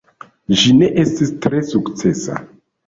Ĝi 0.61 0.71
ne 0.79 0.89
estis 1.03 1.37
tre 1.45 1.63
sukcesa. 1.71 2.45